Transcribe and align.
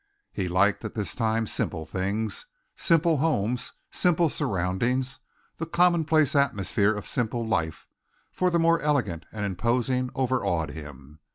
He 0.33 0.47
liked, 0.47 0.83
at 0.83 0.95
this 0.95 1.13
time, 1.13 1.45
simple 1.45 1.85
things, 1.85 2.47
simple 2.75 3.17
homes, 3.17 3.73
simple 3.91 4.29
surroundings, 4.29 5.19
the 5.57 5.67
commonplace 5.67 6.35
atmosphere 6.35 6.95
of 6.95 7.05
simple 7.07 7.45
life, 7.47 7.85
for 8.31 8.49
the 8.49 8.57
more 8.57 8.79
elegant 8.81 9.27
and 9.31 9.45
imposing 9.45 10.09
overawed 10.15 10.71
him. 10.71 11.19